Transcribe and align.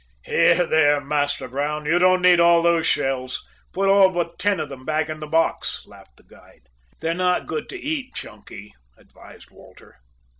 "Here, 0.23 0.55
here, 0.67 0.99
Master 0.99 1.47
Brown! 1.47 1.85
You 1.85 1.99
don't 1.99 2.23
need 2.23 2.39
all 2.39 2.63
those 2.63 2.87
shells. 2.87 3.45
Put 3.71 3.87
all 3.87 4.09
but 4.09 4.39
ten 4.39 4.59
of 4.59 4.67
them 4.67 4.83
back 4.83 5.09
in 5.09 5.19
the 5.19 5.27
box," 5.27 5.85
laughed 5.85 6.17
the 6.17 6.23
guide. 6.23 6.63
"They're 7.01 7.13
not 7.13 7.45
good 7.45 7.69
to 7.69 7.77
eat, 7.79 8.15
Chunky," 8.15 8.73
advised 8.97 9.51
Walter. 9.51 9.97